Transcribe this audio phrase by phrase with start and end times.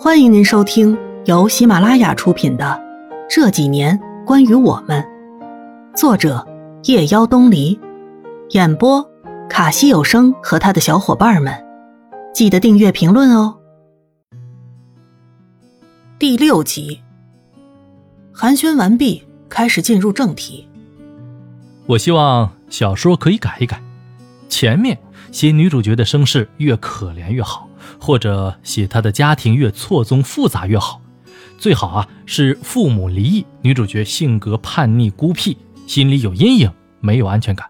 [0.00, 2.64] 欢迎您收听由喜马拉雅出品的
[3.28, 5.04] 《这几年关于我们》，
[5.96, 6.46] 作者
[6.84, 7.76] 夜妖东篱，
[8.50, 9.04] 演播
[9.50, 11.52] 卡西有声和他的小伙伴们。
[12.32, 13.58] 记得订阅、评论哦。
[16.16, 17.00] 第六集，
[18.32, 20.68] 寒暄完毕，开始进入正题。
[21.86, 23.82] 我希望小说可以改一改，
[24.48, 24.96] 前面
[25.32, 27.67] 写女主角的身世越可怜越好。
[28.00, 31.00] 或者写她的家庭越错综复杂越好，
[31.58, 37.66] 最好啊是父母离异，女主角性格叛逆孤僻，心里有阴影，没有安全感。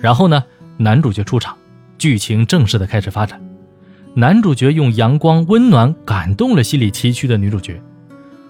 [0.00, 0.42] 然后呢，
[0.78, 1.56] 男主角出场，
[1.98, 3.40] 剧情正式的开始发展。
[4.14, 7.80] 男主角用阳光温暖感动了心里崎岖的女主角。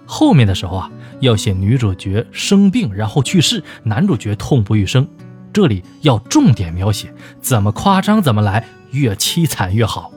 [0.05, 5.07] 后面的时候啊，要写女主角生病然后去世，男主角痛不欲生。
[5.53, 10.11] 这里要重点描写，怎么夸张怎么来，越凄惨越好。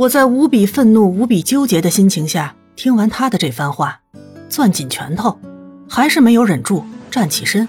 [0.00, 4.00] 我在无比愤怒、无比纠结的心情下，听完他的这番话，
[4.48, 5.38] 攥紧拳头，
[5.86, 7.68] 还是没有忍住，站起身，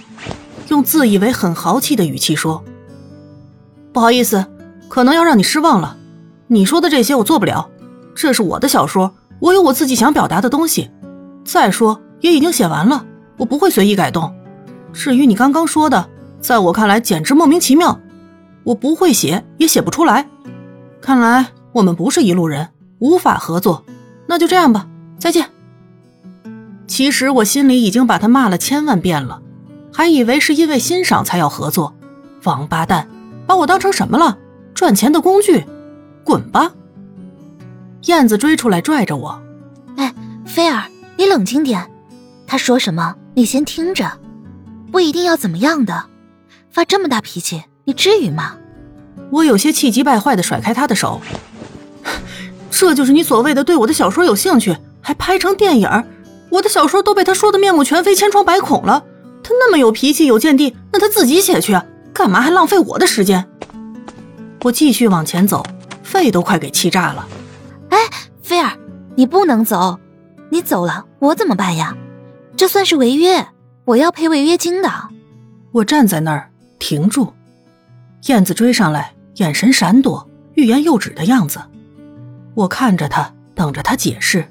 [0.69, 2.63] 用自以为很豪气的语气说
[3.91, 4.45] ：“不好意思，
[4.87, 5.97] 可能要让你失望了。
[6.47, 7.69] 你说的这些我做不了，
[8.15, 10.89] 这是我的小说，我有我自己想表达的东西。
[11.43, 14.33] 再说也已经写完了，我不会随意改动。
[14.93, 16.07] 至于你刚刚说的，
[16.39, 17.99] 在我看来简直莫名其妙，
[18.63, 20.29] 我不会写，也写不出来。
[21.01, 22.69] 看来。”我们不是一路人，
[22.99, 23.85] 无法合作，
[24.27, 25.49] 那就这样吧，再见。
[26.87, 29.41] 其实我心里已经把他骂了千万遍了，
[29.93, 31.95] 还以为是因为欣赏才要合作，
[32.43, 33.07] 王八蛋，
[33.47, 34.37] 把我当成什么了？
[34.73, 35.65] 赚钱的工具？
[36.23, 36.71] 滚吧！
[38.05, 39.41] 燕子追出来拽着我，
[39.95, 40.13] 哎，
[40.45, 40.83] 菲儿，
[41.17, 41.89] 你冷静点，
[42.45, 44.19] 他说什么你先听着，
[44.91, 46.05] 不一定要怎么样的，
[46.69, 48.57] 发这么大脾气，你至于吗？
[49.29, 51.21] 我有些气急败坏的甩开他的手。
[52.71, 55.89] 这就是你所谓的对我的小说有兴趣，还拍成电影
[56.49, 59.05] 我的小说都被他说的面目全非、千疮百孔了。
[59.43, 61.79] 他那么有脾气、有见地，那他自己写去，
[62.13, 63.47] 干嘛还浪费我的时间？
[64.63, 65.65] 我继续往前走，
[66.03, 67.27] 肺都快给气炸了。
[67.89, 67.97] 哎，
[68.41, 68.77] 菲儿，
[69.15, 69.99] 你不能走，
[70.49, 71.95] 你走了我怎么办呀？
[72.55, 73.47] 这算是违约，
[73.85, 74.91] 我要赔违约金的。
[75.71, 77.33] 我站在那儿停住，
[78.27, 81.59] 燕子追上来，眼神闪躲，欲言又止的样子。
[82.53, 84.47] 我看着他，等着他解释。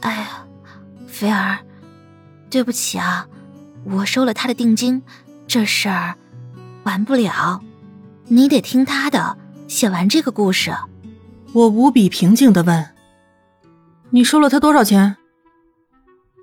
[0.00, 0.44] 哎呀，
[1.06, 1.58] 菲儿，
[2.50, 3.26] 对不起啊，
[3.84, 5.02] 我收了他的定金，
[5.46, 6.14] 这事儿
[6.84, 7.62] 完不了，
[8.26, 10.74] 你得听他的，写完这个故事。
[11.52, 12.90] 我无比平静的问
[14.10, 15.16] ：“你收了他多少钱？”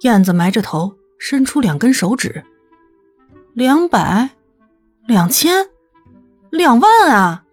[0.02, 2.44] 燕子埋着头，伸出两根手指
[3.54, 4.30] ：“两百，
[5.06, 5.68] 两千，
[6.50, 7.44] 两万啊！”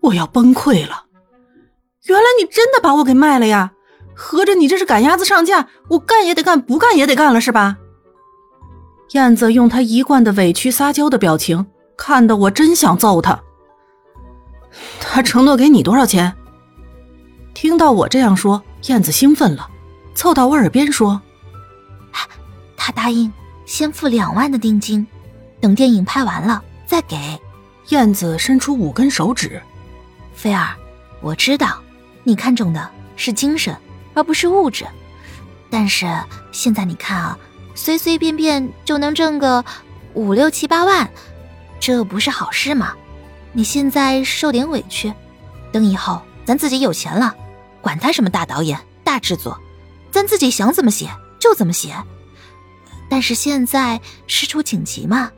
[0.00, 1.06] 我要崩溃了。
[2.10, 3.70] 原来你真的把我给卖了呀！
[4.16, 7.76] 合着你这是赶鸭子上架，我干也得干，不干也得干了是吧？
[9.12, 11.64] 燕子用她一贯的委屈撒娇的表情，
[11.96, 13.40] 看得我真想揍他。
[15.00, 16.34] 他承诺给你多少钱？
[17.54, 19.70] 听到我这样说，燕子兴奋了，
[20.12, 21.22] 凑到我耳边说
[22.76, 23.32] ：“他答应
[23.66, 25.06] 先付两万的定金，
[25.60, 27.16] 等电影拍完了再给。”
[27.90, 29.62] 燕子伸出五根手指，
[30.32, 30.74] 菲儿，
[31.20, 31.80] 我知道。
[32.24, 33.76] 你看中的是精神，
[34.14, 34.86] 而不是物质。
[35.70, 36.06] 但是
[36.52, 37.38] 现在你看啊，
[37.74, 39.64] 随随便便就能挣个
[40.14, 41.08] 五六七八万，
[41.78, 42.94] 这不是好事吗？
[43.52, 45.12] 你现在受点委屈，
[45.72, 47.34] 等以后咱自己有钱了，
[47.80, 49.58] 管他什么大导演、大制作，
[50.10, 51.94] 咱自己想怎么写就怎么写。
[53.08, 55.32] 但是现在事出紧急嘛，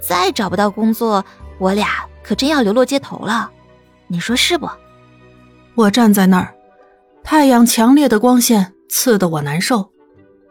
[0.00, 1.24] 再找不到工作，
[1.58, 3.50] 我俩可真要流落街头了。
[4.06, 4.66] 你说是不？
[5.76, 6.54] 我站在那儿，
[7.22, 9.90] 太阳强烈的光线刺得我难受，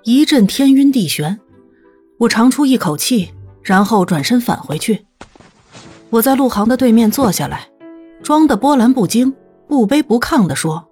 [0.03, 1.40] 一阵天晕地旋。
[2.19, 3.34] 我长出一口气，
[3.64, 5.03] 然后转身返回去。
[6.12, 7.68] 我在陆航的对面坐下来，
[8.22, 9.34] 装的波澜不惊、
[9.68, 10.88] 不卑不亢地说：“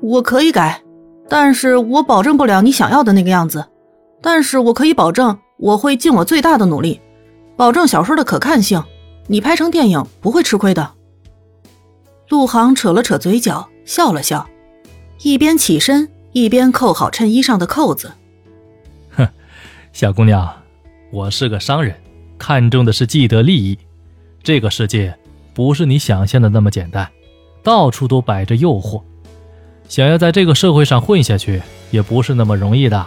[0.00, 0.80] 我可以改，
[1.28, 3.66] 但是我保证不了你想要的那个样子。
[4.22, 7.00] 但是我可以保证，我会尽我最大的努力，
[7.56, 8.80] 保证小说的可看性，
[9.26, 10.88] 你拍成电影不会吃亏的。”
[12.30, 14.48] 陆航扯了扯嘴角，笑了笑，
[15.22, 18.12] 一边起身一边扣好衬衣上的扣子。
[19.10, 19.26] 哼，
[19.92, 20.48] 小姑娘，
[21.10, 21.92] 我是个商人，
[22.38, 23.76] 看重的是既得利益。
[24.44, 25.12] 这个世界
[25.52, 27.10] 不是你想象的那么简单，
[27.64, 29.02] 到处都摆着诱惑。
[29.88, 31.60] 想要在这个社会上混下去，
[31.90, 33.04] 也不是那么容易的。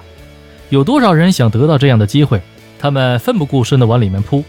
[0.67, 2.41] 有多少人想得到这样的机会，
[2.77, 4.43] 他们奋不顾身的往里面扑，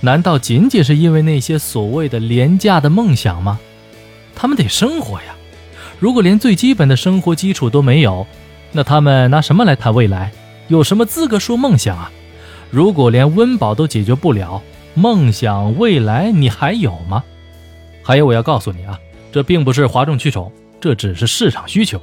[0.00, 3.60] 难道仅仅是因为那些所谓的廉价的梦想吗？
[4.40, 5.34] 他们得生活呀，
[5.98, 8.24] 如果连最基本的生活基础都没有，
[8.70, 10.30] 那他们拿什么来谈未来？
[10.68, 12.08] 有什么资格说梦想啊？
[12.70, 14.62] 如果连温饱都解决不了，
[14.94, 17.24] 梦想未来你还有吗？
[18.00, 18.96] 还有，我要告诉你啊，
[19.32, 22.00] 这并不是哗众取宠，这只是市场需求，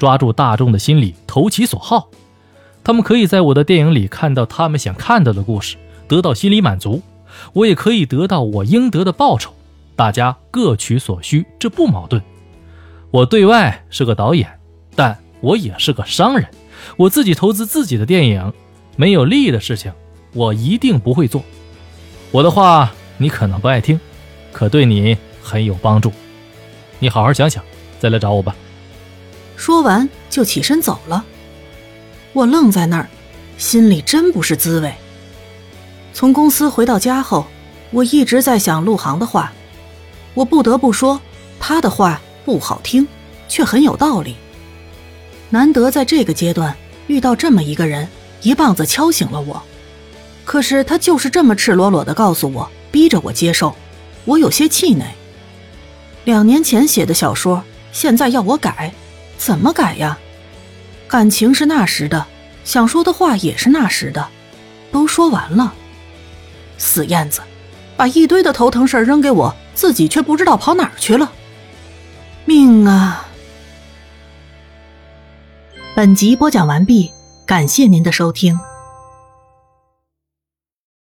[0.00, 2.08] 抓住大众的心理，投其所好。
[2.82, 5.76] 他们可以在我的电影里看到他们想看到的故事，
[6.08, 7.02] 得到心理满足；
[7.52, 9.52] 我也可以得到我应得的报酬。
[9.98, 12.22] 大家各取所需，这不矛盾。
[13.10, 14.48] 我对外是个导演，
[14.94, 16.48] 但我也是个商人。
[16.96, 18.52] 我自己投资自己的电影，
[18.94, 19.92] 没有利益的事情，
[20.34, 21.42] 我一定不会做。
[22.30, 23.98] 我的话你可能不爱听，
[24.52, 26.12] 可对你很有帮助。
[27.00, 27.60] 你好好想想，
[27.98, 28.54] 再来找我吧。
[29.56, 31.24] 说完就起身走了。
[32.32, 33.08] 我愣在那儿，
[33.56, 34.94] 心里真不是滋味。
[36.12, 37.48] 从公司回到家后，
[37.90, 39.52] 我一直在想陆航的话。
[40.38, 41.20] 我不得不说，
[41.58, 43.08] 他的话不好听，
[43.48, 44.36] 却很有道理。
[45.50, 46.76] 难得在这个阶段
[47.08, 48.06] 遇到这么一个人，
[48.42, 49.60] 一棒子敲醒了我。
[50.44, 53.74] 可是他就是这么赤裸裸的告诉我，逼着我接受，
[54.24, 55.06] 我有些气馁。
[56.22, 58.92] 两年前写的小说，现在要我改，
[59.36, 60.16] 怎么改呀？
[61.08, 62.24] 感情是那时的，
[62.62, 64.28] 想说的话也是那时的，
[64.92, 65.74] 都说完了。
[66.76, 67.40] 死燕子，
[67.98, 71.32] 把一堆的头疼事儿扔给我，自己却不知道跑哪儿去了。
[72.44, 73.26] 命啊！
[75.96, 77.10] 本集播讲完毕，
[77.44, 78.56] 感谢您的收听。